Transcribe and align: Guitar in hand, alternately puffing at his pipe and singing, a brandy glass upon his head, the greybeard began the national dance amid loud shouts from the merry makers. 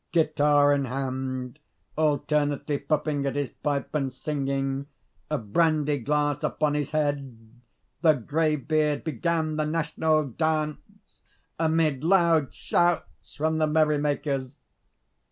Guitar 0.11 0.73
in 0.73 0.85
hand, 0.85 1.59
alternately 1.95 2.79
puffing 2.79 3.23
at 3.27 3.35
his 3.35 3.51
pipe 3.51 3.93
and 3.93 4.11
singing, 4.11 4.87
a 5.29 5.37
brandy 5.37 5.99
glass 5.99 6.43
upon 6.43 6.73
his 6.73 6.89
head, 6.89 7.37
the 8.01 8.13
greybeard 8.13 9.03
began 9.03 9.57
the 9.57 9.65
national 9.65 10.27
dance 10.29 10.79
amid 11.59 12.03
loud 12.03 12.51
shouts 12.51 13.35
from 13.35 13.59
the 13.59 13.67
merry 13.67 13.99
makers. 13.99 14.57